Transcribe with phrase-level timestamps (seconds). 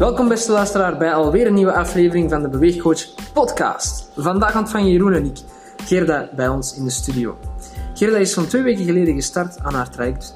[0.00, 4.10] Welkom beste luisteraar bij alweer een nieuwe aflevering van de Beweegcoach podcast.
[4.16, 5.38] Vandaag ontvangen Jeroen en ik
[5.84, 7.38] Gerda bij ons in de studio.
[7.94, 10.34] Gerda is zo'n twee weken geleden gestart aan haar traject.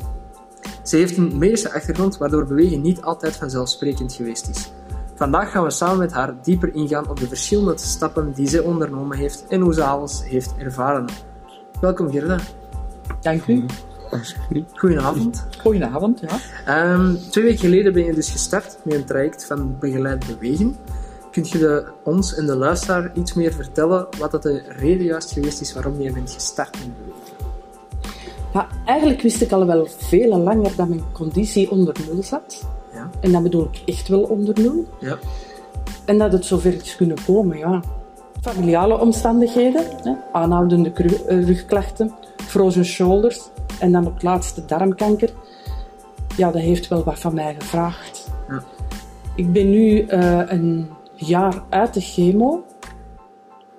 [0.83, 4.73] Ze heeft een medische achtergrond waardoor bewegen niet altijd vanzelfsprekend geweest is.
[5.15, 9.19] Vandaag gaan we samen met haar dieper ingaan op de verschillende stappen die ze ondernomen
[9.19, 11.07] heeft en hoe ze alles heeft ervaren.
[11.81, 12.39] Welkom Gerda.
[13.21, 13.65] Dank u.
[14.75, 15.47] Goedenavond.
[15.61, 16.39] Goedenavond, ja.
[16.65, 20.77] Ehm, twee weken geleden ben je dus gestart met een traject van begeleid bewegen.
[21.31, 25.33] Kunt je de, ons en de luisteraar iets meer vertellen wat dat de reden juist
[25.33, 27.25] geweest is waarom je bent gestart met bewegen?
[28.55, 28.69] ja.
[28.85, 32.67] Eigenlijk wist ik al wel veel langer dat mijn conditie onder nul zat.
[32.93, 33.11] Ja.
[33.21, 34.85] En dat bedoel ik echt wel onder nul.
[35.01, 35.19] Ja.
[36.05, 37.83] En dat het zover is kunnen komen, ja.
[38.41, 40.13] Familiale omstandigheden, hè.
[40.33, 43.41] aanhoudende eh, rugklachten, frozen shoulders
[43.79, 45.31] en dan op het laatste darmkanker.
[46.37, 48.31] Ja, dat heeft wel wat van mij gevraagd.
[48.49, 48.63] Ja.
[49.37, 52.65] Ik ben nu eh, een jaar uit de chemo.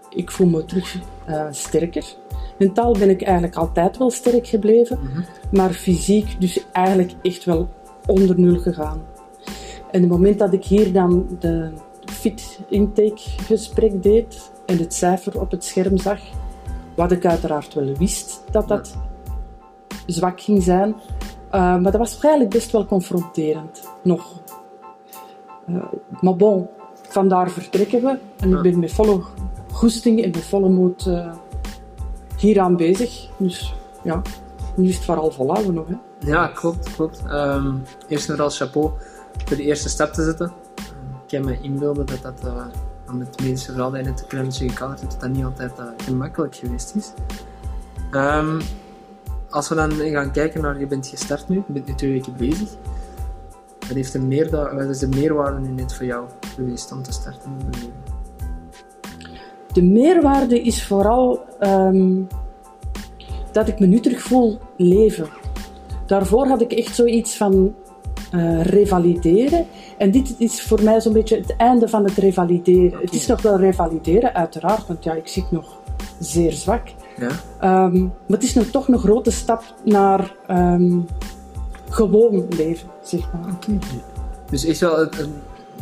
[0.09, 2.15] Ik voel me terug eh, sterker.
[2.57, 4.99] Mentaal ben ik eigenlijk altijd wel sterk gebleven,
[5.51, 7.69] maar fysiek dus eigenlijk echt wel
[8.05, 9.01] onder nul gegaan.
[9.91, 11.71] En het moment dat ik hier dan de
[12.05, 16.19] fit intake gesprek deed en het cijfer op het scherm zag,
[16.95, 18.95] wat ik uiteraard wel wist dat dat
[20.05, 20.95] zwak ging zijn,
[21.49, 24.41] eh, maar dat was eigenlijk best wel confronterend nog.
[25.67, 25.75] Eh,
[26.21, 26.67] maar bon,
[27.07, 29.21] vandaar vertrekken we en ik ben met volle
[29.71, 31.33] goesting en met volle moed eh,
[32.37, 33.29] hieraan bezig.
[33.37, 34.21] Dus ja,
[34.75, 35.87] nu is het vooral volhouden nog.
[35.87, 35.95] Hè.
[36.19, 37.23] Ja, klopt, klopt.
[37.27, 37.73] Ehm,
[38.07, 38.91] eerst en vooral chapeau
[39.45, 40.51] voor de eerste stap te zetten.
[41.27, 42.51] Ik kan me inbeelden dat dat
[43.07, 45.43] uh, met het medische verhaal dat je net een klein beetje gekaderd dat dat niet
[45.43, 47.13] altijd uh, gemakkelijk geweest is.
[48.11, 48.61] Ehm,
[49.49, 52.33] als we dan gaan kijken naar, je bent gestart nu, je bent nu twee weken
[52.37, 52.69] bezig.
[53.79, 56.25] Wat, heeft de meer, wat is de meerwaarde nu net voor jou
[56.55, 57.51] geweest om te starten?
[59.73, 62.21] De meerwaarde is vooral ehm,
[63.51, 65.27] dat ik me nu terug voel leven.
[66.05, 67.75] Daarvoor had ik echt zoiets van
[68.31, 69.65] eh, revalideren.
[69.97, 72.99] En dit is voor mij zo'n beetje het einde van het revalideren.
[73.01, 75.79] Het is nog wel revalideren, uiteraard, want ja, ik zit nog
[76.19, 76.87] zeer zwak.
[77.17, 77.29] Ja?
[77.59, 80.99] Ehm, maar het is nog toch een grote stap naar ehm,
[81.89, 83.79] gewoon leven, zeg maar.
[84.49, 85.33] Dus echt wel een, een,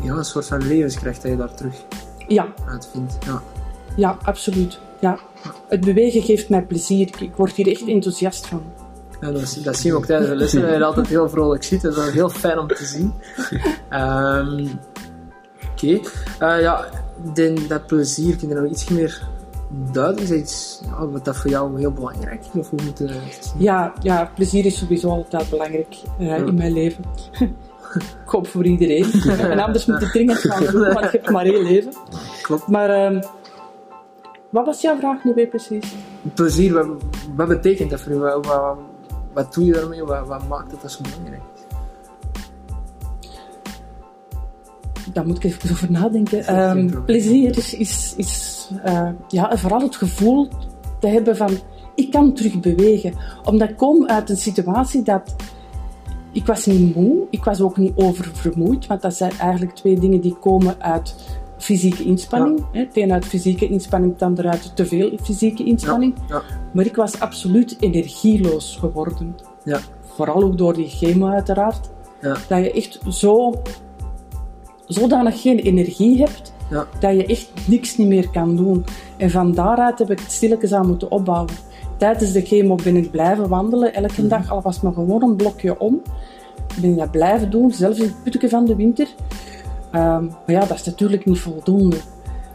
[0.02, 1.86] ja, een soort van levenskracht dat je daar terug
[2.28, 3.18] Ja, uit vindt.
[3.26, 3.42] Ja.
[3.96, 4.80] ja, absoluut.
[5.00, 5.20] Ja.
[5.68, 7.10] Het bewegen geeft mij plezier.
[7.20, 8.62] Ik word hier echt enthousiast van.
[9.24, 11.82] Ja, dat, dat zien we ook tijdens de lessen, dat je altijd heel vrolijk zit.
[11.82, 13.14] Dat is heel fijn om te zien.
[13.90, 14.68] Ehm,
[15.72, 16.00] Oké.
[16.40, 16.86] Eh, ja,
[17.34, 19.28] den, dat plezier, kun je nog iets meer
[19.92, 22.60] duidelijk iets ja, wat dat voor jou heel belangrijk is?
[22.60, 23.04] Of hoe moet?
[23.58, 27.04] Ja, ja, plezier is sowieso altijd belangrijk eh, in mijn leven.
[28.24, 29.12] ik hoop voor iedereen.
[29.40, 31.94] en anders moet je dringend gaan doen, want je hebt maar één leven.
[32.42, 32.68] Klopt.
[32.68, 33.22] Maar ehm,
[34.50, 35.96] wat was jouw vraag nu weer precies?
[36.34, 36.88] Plezier, wat,
[37.36, 38.20] wat betekent dat voor je?
[38.20, 38.78] Wat,
[39.34, 40.04] wat, doe je daarmee?
[40.04, 41.42] Wat, wat maakt het zo belangrijk?
[45.14, 46.46] Daar moet ik even over nadenken.
[46.46, 50.48] Ehm, plezier is, is, is eh, ja, vooral het gevoel
[51.00, 51.50] te hebben van
[51.96, 53.14] ik kan terug bewegen.
[53.44, 55.36] Omdat ik kom uit een situatie dat
[56.32, 60.22] ik was niet moe, ik was ook niet oververmoeid, want dat zijn eigenlijk twee dingen
[60.22, 61.16] die komen uit
[61.58, 62.66] fysieke inspanning.
[62.72, 62.80] Hè.
[62.80, 66.14] Het een uit fysieke inspanning, het ander uit te veel fysieke inspanning.
[66.28, 66.42] Ja,
[66.74, 69.36] Maar ik was absoluut energieloos geworden.
[69.64, 69.80] ja,
[70.16, 71.90] Vooral ook door die chemo uiteraard.
[72.22, 73.62] ja, Dat je echt zo,
[74.88, 78.86] zodanig geen energie hebt, ja, dat je echt niks niet meer kan doen.
[79.18, 81.54] En van daaruit heb ik het stilletjes aan moeten opbouwen.
[81.98, 85.80] Tijdens de chemo ben ik blijven wandelen, elke dag, al was maar gewoon een blokje
[85.80, 86.02] om.
[86.82, 89.08] Ben ik dat blijven doen, zelfs in het putje van de winter.
[89.92, 91.98] Ehm, maar ja, dat is natuurlijk niet voldoende.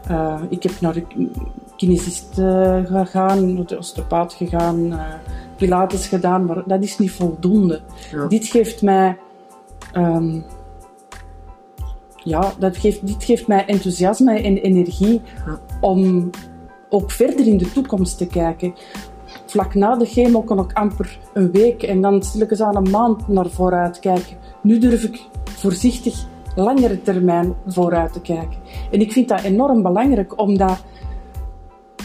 [0.07, 0.95] Eh, ik heb naar
[1.79, 4.99] kinesist eh, gegaan, naar de osteopaat gegaan, eh,
[5.55, 7.81] pilates gedaan, maar dat is niet voldoende.
[8.11, 8.27] Ja.
[8.27, 9.17] Dit geeft mij...
[9.93, 10.39] ehm,
[12.23, 15.59] ja, dat geeft, dit geeft mij enthousiasme en energie Ja.
[15.81, 16.29] om
[16.89, 18.73] ook verder in de toekomst te kijken.
[19.45, 23.27] Vlak na de chemo kon ik amper een week en dan stilletjes aan een maand
[23.27, 24.37] naar vooruit kijken.
[24.61, 26.25] Nu durf ik voorzichtig
[26.55, 28.57] langere termijn vooruit te kijken.
[28.91, 30.83] En ik vind dat enorm belangrijk, omdat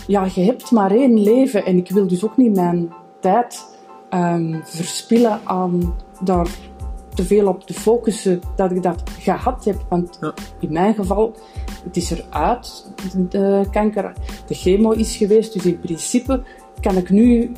[0.06, 3.64] ja, je hebt maar één leven en ik wil dus ook niet mijn tijd
[4.08, 6.48] ehm, verspillen aan daar
[7.14, 9.84] te veel op te focussen dat ik dat gehad heb.
[9.88, 10.34] Want Ja.
[10.60, 11.34] in mijn geval,
[11.84, 12.90] het is eruit,
[13.28, 14.12] de kanker.
[14.46, 16.42] De chemo is geweest, dus in principe
[16.80, 17.52] kan ik nu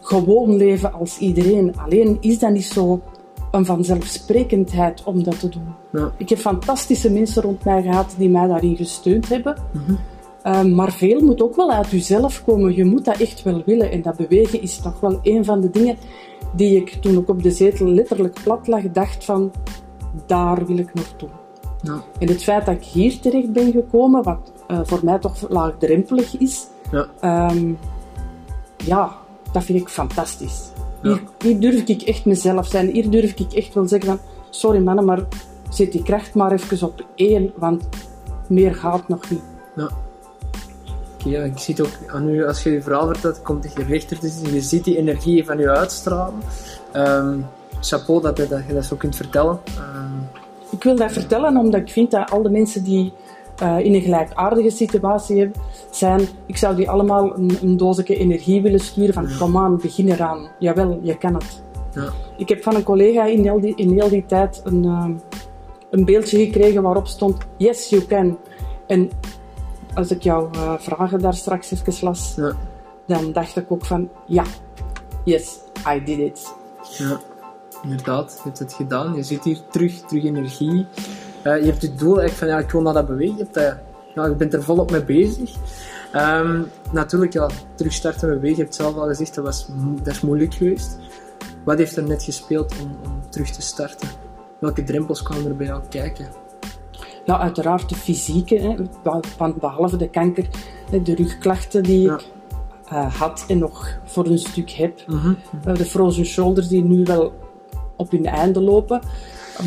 [0.00, 1.74] gewoon leven als iedereen.
[1.84, 3.00] Alleen is dat niet zo
[3.50, 5.74] een vanzelfsprekendheid om dat te doen.
[5.92, 6.12] Ja.
[6.16, 9.56] Ik heb fantastische mensen rond mij gehad die mij daarin gesteund hebben.
[10.44, 12.74] Uh, maar veel moet ook wel uit jezelf komen.
[12.74, 13.90] Je moet dat echt wel willen.
[13.90, 15.96] En dat bewegen is toch wel een van de dingen
[16.54, 19.52] die ik toen ik op de zetel letterlijk plat lag, dacht van,
[20.26, 21.28] daar wil ik naartoe.
[21.82, 22.02] Ja.
[22.18, 26.38] En het feit dat ik hier terecht ben gekomen, wat uh, voor mij toch laagdrempelig
[26.38, 27.08] is, Ja.
[27.20, 27.72] Ehm,
[28.76, 29.16] ja,
[29.52, 30.70] dat vind ik fantastisch.
[31.02, 31.10] Ja.
[31.10, 32.90] Hier, hier durf ik echt mezelf zijn.
[32.90, 34.18] Hier durf ik echt wel zeggen van,
[34.50, 35.26] sorry mannen, maar
[35.70, 37.88] zet die kracht maar even op één, want
[38.48, 39.42] meer gaat nog niet.
[39.76, 39.90] Ja.
[41.24, 44.18] Ja, ik zie het ook aan u, als je je verhaal vertelt, komt je rechter
[44.18, 44.32] te.
[44.52, 46.40] Je ziet die energie van je uitstralen.
[46.92, 47.38] Ehm,
[47.80, 49.60] chapeau dat je, dat je dat zo kunt vertellen.
[49.76, 50.18] Ehm,
[50.70, 53.12] Ik wil dat vertellen omdat ik vind dat al de mensen die
[53.58, 58.62] eh, in een gelijkaardige situatie hebben, zijn, ik zou die allemaal een, een doosje energie
[58.62, 60.48] willen sturen van kom aan, begin eraan.
[60.58, 61.62] Jawel, je kan het.
[61.92, 62.12] ja.
[62.36, 65.08] Ik heb van een collega in heel die, in heel die tijd een, eh,
[65.90, 68.38] een beeldje gekregen waarop stond Yes, you can.
[68.86, 69.10] En
[69.94, 72.52] als ik jouw eh, vragen daar straks even las, Ja.
[73.06, 74.44] dan dacht ik ook van ja,
[75.24, 75.58] yes,
[75.94, 76.54] I did it.
[76.98, 77.20] Ja,
[77.82, 78.32] inderdaad.
[78.36, 79.14] Je hebt het gedaan.
[79.14, 80.86] Je zit hier terug, terug energie.
[81.42, 83.36] Eh, je hebt je doel eigenlijk van, ja, ik wil naar dat bewegen.
[83.36, 83.76] Je, hebt, dat-
[84.14, 85.54] ja, je bent er volop mee bezig.
[86.12, 86.62] Ehm,
[86.92, 88.56] natuurlijk, ja, terug starten met bewegen.
[88.58, 89.66] Je hebt zelf al gezegd, dat, was,
[90.02, 90.98] dat is moeilijk geweest.
[91.64, 94.08] Wat heeft er net gespeeld om, om terug te starten?
[94.60, 96.28] Welke drempels kwamen er bij jou kijken?
[97.24, 98.74] Ja, uiteraard de fysieke, hè,
[99.38, 100.48] want behalve de kanker,
[101.02, 102.14] de rugklachten die Ja.
[102.14, 102.32] ik
[102.88, 105.04] eh, had en nog voor een stuk heb.
[105.06, 105.34] Mhm.
[105.64, 107.32] Eh, de frozen shoulders die nu wel
[107.96, 109.00] op hun einde lopen,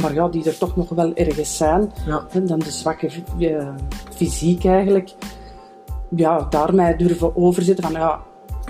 [0.01, 1.91] maar ja, die er toch nog wel ergens zijn.
[2.05, 3.09] Ja, En dan de zwakke
[3.39, 3.67] eh,
[4.15, 5.13] fysiek eigenlijk.
[6.15, 8.19] Ja, daarmee durven overzetten van ja,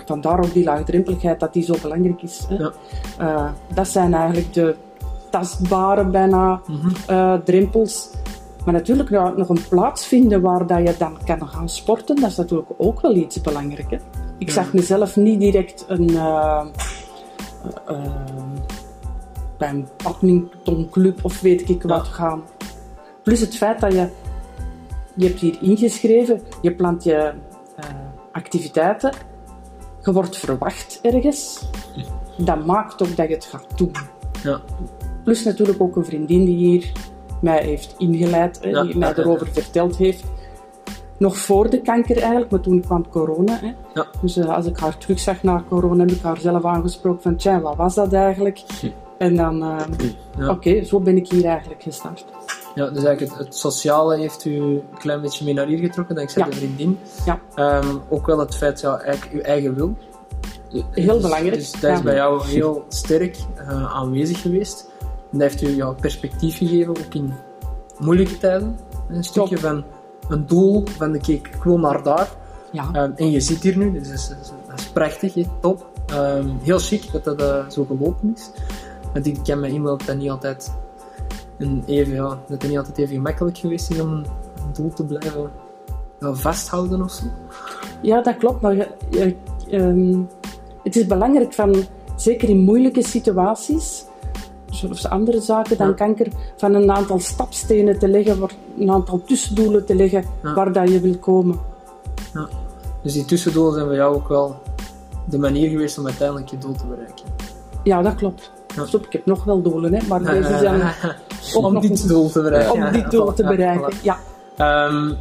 [0.06, 2.46] vandaar ook die laagdrempeligheid dat die zo belangrijk is.
[2.50, 2.56] Hè.
[3.20, 3.54] Ja.
[3.74, 4.76] Dat zijn eigenlijk de
[5.30, 7.40] tastbare bijna Mhm.
[7.44, 8.10] drempels.
[8.68, 12.30] Maar natuurlijk ja, nog een plaats vinden waar dat je dan kan gaan sporten, dat
[12.30, 13.92] is natuurlijk ook wel iets belangrijks.
[13.92, 13.98] hè.
[14.38, 14.54] Ik Ja.
[14.54, 16.66] zag mezelf niet direct een, eh,
[17.88, 18.02] eh,
[19.58, 22.44] bij een badmintonclub of weet ik wat gaan.
[23.24, 24.10] Plus het feit dat je,
[25.16, 27.34] je hebt hier ingeschreven, je plant je
[28.32, 29.12] activiteiten,
[30.04, 31.70] je wordt verwacht ergens.
[32.38, 33.92] Dat maakt ook dat je het gaat doen.
[34.44, 34.62] ja,
[35.24, 36.92] Plus natuurlijk ook een vriendin die hier
[37.42, 40.24] mij heeft ingeleid, hè, Ja, die mij erover verteld heeft.
[41.18, 43.60] Nog voor de kanker eigenlijk, maar toen kwam corona.
[43.62, 44.02] Hè.
[44.22, 47.62] Dus eh, als ik haar terugzag na corona, heb ik haar zelf aangesproken van, tja,
[47.62, 48.64] wat was dat eigenlijk?
[49.18, 49.76] En dan, eh,
[50.38, 50.50] Ja.
[50.50, 52.26] oké, zo ben ik hier eigenlijk gestart.
[52.76, 56.16] Ja, dus eigenlijk het, het sociale heeft u een klein beetje mee naar hier getrokken,
[56.16, 56.50] dankzij Ja.
[56.50, 57.00] de vriendin.
[57.26, 57.40] Ja.
[57.56, 59.96] Ehm, ook wel het feit, ja, eigenlijk uw eigen wil.
[60.92, 64.90] Heel Dus- belangrijk, Dus dat is bij jou heel sterk eh, aanwezig geweest.
[65.32, 67.34] Dat heeft u jouw perspectief gegeven, ook in
[68.00, 68.78] moeilijke tijden.
[69.10, 69.84] Een stukje van
[70.30, 72.30] een doel, van de kijk, ik wil naar daar.
[72.72, 74.28] Ja, Ehm, en je zit hier nu, dus dat is,
[74.68, 75.86] dat is prachtig, top.
[76.06, 78.50] Ehm, heel chic dat dat eh, zo gelopen is.
[79.14, 80.72] Want ik ken me iemand dat niet altijd
[81.58, 84.26] een even, ja, dat het niet altijd even gemakkelijk geweest is om een
[84.74, 85.50] doel te blijven
[86.20, 87.24] ja, vasthouden of zo.
[88.02, 88.62] ja dat klopt.
[88.62, 89.36] Maar je- je-
[89.70, 90.20] ehm,
[90.84, 91.76] het is belangrijk, van,
[92.16, 94.06] zeker in moeilijke situaties,
[94.78, 95.94] zoals andere zaken dan Ja.
[95.94, 98.40] kanker, van een aantal stapstenen te leggen,
[98.80, 100.54] een aantal tussendoelen te leggen Ja.
[100.54, 101.60] waar dat je wil komen.
[102.34, 102.48] Ja.
[103.04, 104.56] Dus die tussendoelen zijn voor jou ook wel
[105.26, 107.26] de manier geweest om uiteindelijk je doel te bereiken.
[107.84, 108.52] Ja, dat klopt.
[108.76, 108.86] Ja.
[108.86, 110.82] Stop, ik heb nog wel doelen, hè, maar deze zijn
[111.56, 112.74] om dit doel te bereiken.
[112.74, 113.94] om Ja, dit doel te bereiken.
[114.02, 114.18] Ja.
[114.58, 115.12] Ehm,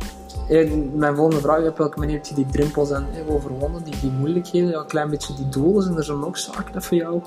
[0.48, 4.10] eh, mijn volgende vraag op welke manier heb je die drempels eh, overwonnen, die, die
[4.10, 5.82] moeilijkheden, ja, een klein beetje die doelen.
[5.82, 7.20] Zijn er zo nog zaken dat voor jou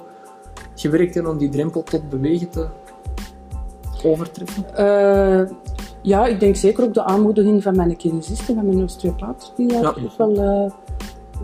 [0.80, 2.68] gewerkt hebben om die drempel tot bewegen te
[4.04, 4.76] overtreffen?
[4.76, 5.50] Eh,
[6.02, 9.86] ja, ik denk zeker ook de aanmoediging van mijn kinesisten, van mijn osteopaat, die daar
[9.86, 10.72] ook wel eh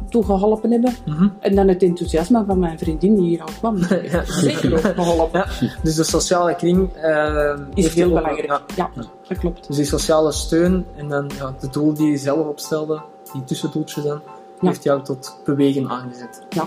[0.10, 0.94] toe geholpen hebben.
[1.06, 1.28] Mhm.
[1.40, 3.78] En dan het enthousiasme van mijn vriendin die hier al kwam.
[4.12, 4.24] Ja.
[4.48, 5.46] Zeker ook geholpen.
[5.60, 8.46] Ja, dus de sociale kring eh, Is heel belangrijk.
[8.46, 8.62] ja.
[8.76, 8.90] Ja,
[9.28, 9.68] dat klopt.
[9.68, 13.02] Dus die sociale steun en dan ja, de doel die je zelf opstelde,
[13.34, 14.22] die tussendoeltjes dan,
[14.60, 16.42] heeft jou tot bewegen aangezet.
[16.50, 16.66] Ja.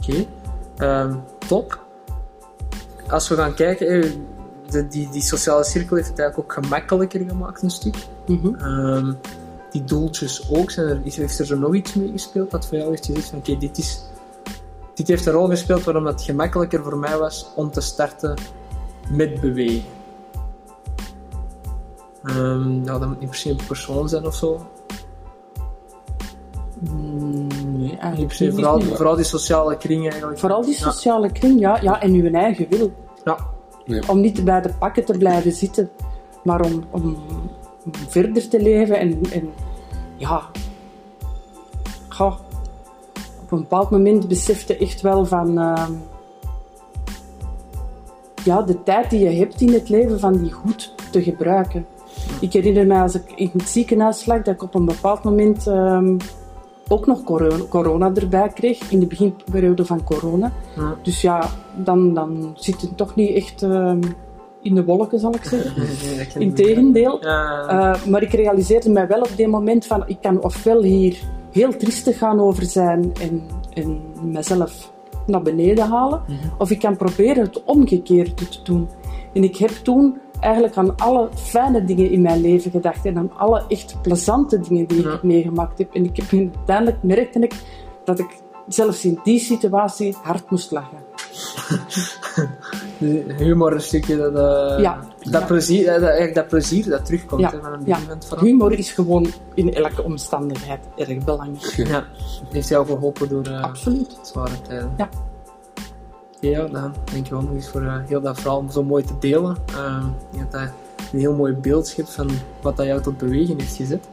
[0.00, 0.26] Oké,
[0.76, 1.14] Ehm,
[1.46, 1.82] top.
[3.08, 4.10] Als we gaan kijken, eh,
[4.70, 7.96] de, die, die sociale cirkel heeft het eigenlijk ook gemakkelijker gemaakt, een stuk.
[8.26, 8.54] Mhm.
[8.54, 9.12] Ehm,
[9.70, 12.76] die doeltjes ook, zijn er, is- heeft er zo nog iets mee gespeeld dat voor
[12.78, 14.02] jou heeft gezegd van oké, dit, is,
[14.94, 18.34] dit heeft een rol gespeeld waarom het gemakkelijker voor mij was om te starten
[19.10, 19.92] met bewegen.
[22.84, 24.66] Ja, dat moet niet per se een persoon zijn of zo.
[26.90, 27.48] Mm,
[27.98, 28.86] eigenlijk vooral, Niet.
[28.86, 30.38] vooral die sociale kring eigenlijk.
[30.38, 30.90] Vooral die Ja.
[30.90, 31.78] sociale kring, ja.
[31.82, 32.00] ja.
[32.00, 32.92] En uw eigen wil.
[33.24, 33.36] Ja,
[33.84, 34.02] Ja.
[34.08, 35.90] Om niet bij de pakken te blijven zitten,
[36.44, 37.02] maar om, om,
[37.84, 39.50] om verder te leven en, en
[40.16, 40.42] ja,
[42.08, 42.34] goh,
[43.42, 45.92] op een bepaald moment besefte echt wel van ehm,
[48.44, 51.86] ja, de tijd die je hebt in het leven van die goed te gebruiken.
[52.40, 55.66] Ik herinner mij als ik in het ziekenhuis lag, dat ik op een bepaald moment
[55.66, 56.16] ehm,
[56.88, 57.22] ook nog
[57.68, 60.52] corona, erbij kreeg, in de beginperiode van corona.
[60.76, 60.96] Ja.
[61.02, 64.00] Dus ja, dan, dan zit het toch niet echt ehm,
[64.62, 65.72] in de wolken, zal ik zeggen.
[66.34, 67.18] Nee, Integendeel.
[67.20, 71.18] Ja, Uh, maar ik realiseerde mij wel op dit moment van ik kan ofwel hier
[71.52, 74.92] heel triestig gaan over zijn en, en mezelf
[75.26, 76.22] naar beneden halen,
[76.58, 78.88] of ik kan proberen het omgekeerde te doen.
[79.32, 83.30] En ik heb toen eigenlijk aan alle fijne dingen in mijn leven gedacht en aan
[83.36, 85.18] alle echt plezante dingen die ik Ja.
[85.22, 85.94] meegemaakt heb.
[85.94, 87.54] En ik heb uiteindelijk merkte ik
[88.04, 90.98] dat ik zelfs in die situatie hard moest lachen.
[93.38, 94.98] humor een stukje dat, eh, Ja.
[95.20, 95.46] dat, Ja.
[95.46, 98.44] Plezier, eh, dat, eigenlijk dat plezier dat terugkomt Ja, van een moment vooral.
[98.46, 101.72] Humor is gewoon in elke omstandigheid erg belangrijk.
[101.88, 102.04] Ja,
[102.50, 104.18] heeft jou geholpen door eh, Absoluut.
[104.22, 104.94] zware tijden.
[104.96, 105.08] Ja.
[106.50, 109.18] Ja, dan denk je wel nog eens voor eh, heel dat verhaal zo mooi te
[109.20, 109.50] delen.
[109.50, 110.70] Ik denk dat dat
[111.12, 112.30] een heel mooi beeld schept van
[112.62, 114.08] wat dat jou tot bewegen heeft gezet.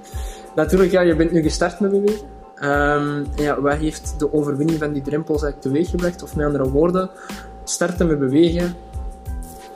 [0.56, 2.28] Natuurlijk, ja, je bent nu gestart met bewegen.
[2.56, 6.24] Ehm, ja, wat heeft de overwinning van die drempels eigenlijk teweeggebracht?
[6.24, 7.10] Of met andere woorden,
[7.64, 8.76] starten met bewegen,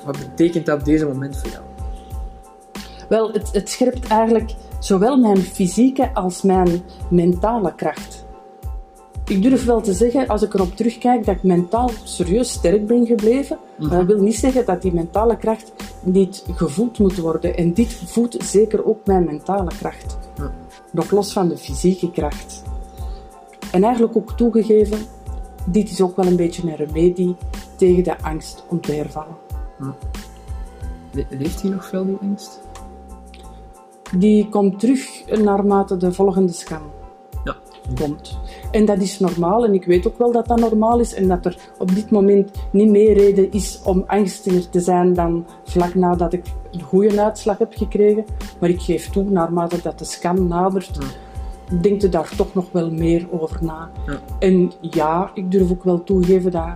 [0.05, 1.63] wat betekent dat op deze moment voor jou?
[3.09, 8.14] Wel, het, het scherpt eigenlijk zowel mijn fysieke als mijn mentale kracht.
[9.27, 13.05] Ik durf wel te zeggen, als ik erop terugkijk, dat ik mentaal serieus sterk ben
[13.05, 13.57] gebleven.
[13.79, 17.57] Maar dat wil niet zeggen dat die mentale kracht niet gevoeld moet worden.
[17.57, 20.17] En dit voedt zeker ook mijn mentale kracht.
[20.91, 22.63] Nog los van de fysieke kracht.
[23.71, 24.99] En eigenlijk ook toegegeven,
[25.65, 27.35] dit is ook wel een beetje een remedie
[27.75, 29.35] tegen de angst om te hervallen.
[31.11, 32.61] Le- Leeft hij nog veel, die angst?
[34.17, 36.81] Die komt terug naarmate de volgende scan.
[37.99, 38.37] Komt.
[38.71, 41.45] En dat is normaal en ik weet ook wel dat dat normaal is en dat
[41.45, 46.33] er op dit moment niet meer reden is om angstiger te zijn dan vlak nadat
[46.33, 48.25] ik een goede uitslag heb gekregen.
[48.59, 50.97] Maar ik geef toe, naarmate dat de scan nadert,
[51.81, 53.89] denkt er daar toch nog wel meer over na.
[54.05, 54.19] Ja.
[54.39, 56.67] En ja, ik durf ook wel toegeven dat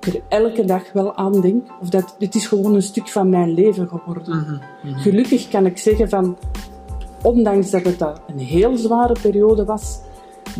[0.00, 1.66] ik er elke dag wel aan denk.
[1.80, 4.60] Of dat, dit is gewoon een stuk van mijn leven geworden.
[4.82, 6.36] Gelukkig kan ik zeggen van,
[7.22, 10.00] ondanks dat het een heel zware periode was,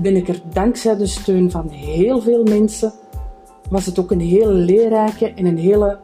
[0.03, 2.93] ben ik er dankzij de steun van heel veel mensen,
[3.71, 5.99] was het ook een hele leerrijke en een hele,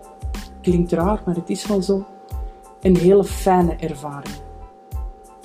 [0.60, 2.06] klinkt raar, maar het is wel zo,
[2.80, 4.34] een hele fijne ervaring.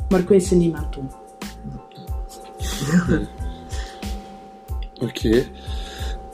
[0.10, 1.04] Maar ik wens ze niemand toe.
[5.08, 5.44] Oké.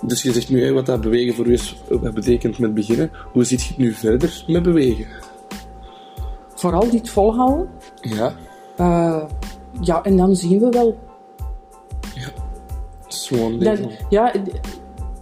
[0.01, 3.11] Dus je zegt nu hè, wat dat bewegen voor u is, wat betekent met beginnen.
[3.31, 5.05] Hoe ziet je het nu verder met bewegen?
[6.55, 7.69] Vooral dit volhouden.
[8.01, 8.33] Ja,
[8.75, 9.23] Eh,
[9.81, 10.97] ja, en dan zien we wel.
[14.09, 14.31] Ja,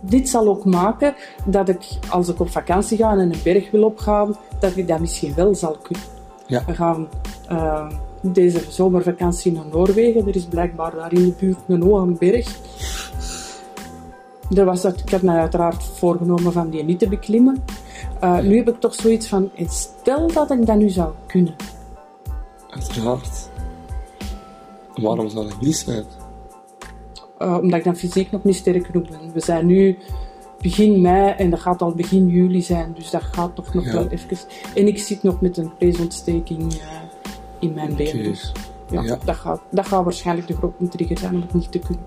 [0.01, 1.13] dit zal ook maken
[1.45, 4.99] dat ik, als ik op vakantie ga en een berg wil opgaan, dat ik dat
[4.99, 6.05] misschien wel zal kunnen.
[6.47, 6.63] Ja.
[6.65, 7.07] We gaan
[7.47, 7.89] eh,
[8.21, 10.27] deze zomervakantie naar Noorwegen.
[10.27, 12.57] Er is blijkbaar daar in de buurt een hoge berg.
[14.55, 17.63] Er was dat, ik had mij uiteraard voorgenomen van die niet te beklimmen.
[18.19, 21.55] Eh, Nu heb ik toch zoiets van, stel dat ik dat nu zou kunnen.
[22.69, 23.49] Uiteraard.
[24.95, 26.03] Waarom zou dat niet zijn?
[27.39, 29.19] Eh, omdat ik dan fysiek nog niet sterk genoeg ben.
[29.33, 29.97] We zijn nu
[30.61, 33.91] begin mei en dat gaat al begin juli zijn, dus dat gaat toch nog Ja.
[33.93, 34.37] wel even.
[34.75, 36.77] En ik zit nog met een peesontsteking eh,
[37.59, 38.51] in mijn been, dus
[38.91, 39.17] ja, Ja.
[39.25, 42.05] Dat, gaat, dat gaat waarschijnlijk de grote trigger zijn om het niet te kunnen.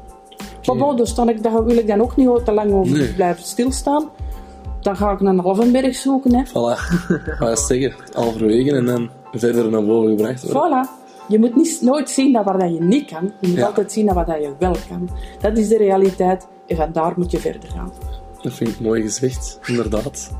[0.66, 3.12] Maar bon, dus dan ik, daar wil ik dan ook niet te lang over Nee.
[3.14, 4.08] blijven stilstaan.
[4.80, 6.34] Dan ga ik een Halvenberg zoeken.
[6.34, 6.42] Hè.
[6.46, 6.78] Voilà.
[7.38, 10.86] Ga zeggen, halverwege en dan verder naar boven gebracht worden.
[10.86, 11.01] Voilà.
[11.28, 13.32] Je moet niet, nooit zien naar waar dat je niet kan.
[13.40, 13.66] Je moet Ja.
[13.66, 15.08] altijd zien naar wat dat je wel kan.
[15.40, 17.92] Dat is de realiteit en van daar moet je verder gaan.
[18.42, 20.32] Dat vind ik mooi gezegd, inderdaad.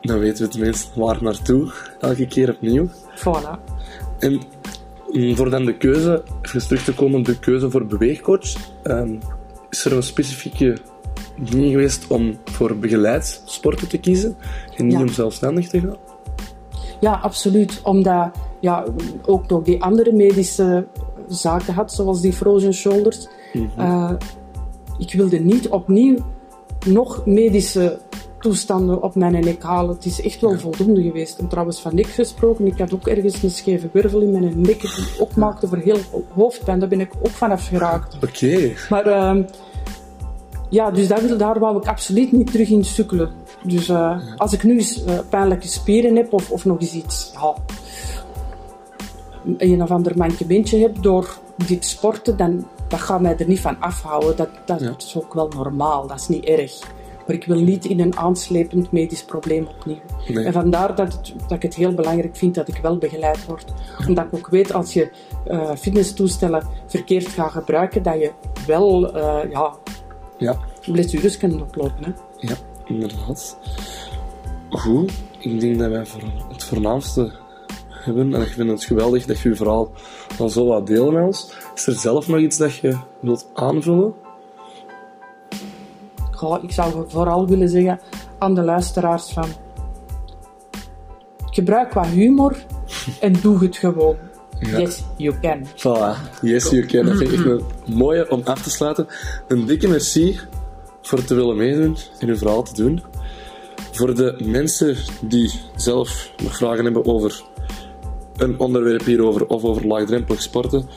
[0.00, 2.88] Dan weten we tenminste waar naartoe, elke keer opnieuw.
[3.16, 3.58] Voilà.
[4.18, 4.40] En
[5.12, 8.54] mm, voor dan de keuze, even terug te komen, de keuze voor beweegcoach.
[8.82, 9.16] ehm,
[9.70, 10.76] is er een specifieke
[11.50, 14.36] ding geweest om voor begeleid sporten te kiezen
[14.76, 15.00] en niet Ja.
[15.00, 15.96] om zelfstandig te gaan?
[17.00, 17.80] Ja, absoluut.
[17.82, 18.84] Omdat ja,
[19.26, 20.86] ook nog die andere medische
[21.28, 23.28] zaken had, zoals die frozen shoulders.
[23.76, 24.12] Eh,
[24.98, 26.16] ik wilde niet opnieuw
[26.86, 27.98] nog medische
[28.40, 29.94] toestanden op mijn nek halen.
[29.94, 31.38] Het is echt wel voldoende geweest.
[31.38, 34.80] En trouwens, van nek gesproken, ik had ook ergens een scheve wervel in mijn nek,
[34.80, 35.98] die ook maakte voor heel
[36.34, 36.78] hoofdpijn.
[36.78, 38.16] Daar ben ik ook vanaf geraakt.
[38.22, 39.42] Oké, Maar ehm,
[40.70, 43.30] Ja, dus daar, daar wou ik absoluut niet terug in sukkelen.
[43.62, 47.30] Dus eh, als ik nu eens eh, pijnlijke spieren heb of, of nog eens iets,
[47.34, 47.54] ja,
[49.58, 53.80] een of ander mankementje heb door dit sporten, dan dat gaat mij er niet van
[53.80, 54.36] afhouden.
[54.36, 54.94] Dat, dat Ja.
[54.98, 56.96] is ook wel normaal, dat is niet erg.
[57.26, 59.98] Maar ik wil niet in een aanslepend medisch probleem opnieuw.
[60.28, 60.44] Nee.
[60.44, 63.72] En vandaar dat, het- dat ik het heel belangrijk vind dat ik wel begeleid word.
[64.08, 65.10] Omdat ik ook weet, als je
[65.44, 68.30] eh, fitnesstoestellen verkeerd gaat gebruiken, dat je
[68.66, 69.74] wel eh, ja,
[70.38, 70.56] Ja,
[70.90, 72.04] blessures kunt oplopen.
[72.04, 72.10] Hè.
[72.36, 72.54] ja,
[72.84, 73.58] inderdaad.
[74.70, 77.32] Goed, ik denk dat wij voor het voornaamste
[78.08, 78.34] hebben.
[78.34, 79.92] En ik vind het geweldig dat je je verhaal
[80.38, 81.52] al zo wat delen met ons.
[81.74, 84.14] Is er zelf nog iets dat je wilt aanvullen?
[86.62, 88.00] Ik zou vooral willen zeggen
[88.38, 89.48] aan de luisteraars van...
[91.50, 92.56] Gebruik wat humor
[93.20, 94.16] en doe het gewoon.
[94.60, 94.78] Ja.
[94.78, 95.66] Yes, you can.
[95.66, 97.04] Voilà, yes you can.
[97.04, 99.06] Dat vind ik een mooie om af te sluiten.
[99.48, 100.38] Een dikke merci
[101.02, 103.02] voor te willen meedoen en uw verhaal te doen.
[103.92, 107.42] Voor de mensen die zelf nog vragen hebben over
[108.38, 110.88] een onderwerp hierover of over laagdrempelig sporten,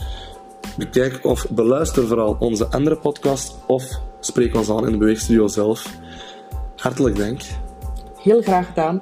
[0.77, 5.99] bekijk of beluister vooral onze andere podcast of spreek ons aan in de Beweegstudio zelf.
[6.75, 7.41] Hartelijk dank.
[8.17, 9.01] Heel graag gedaan.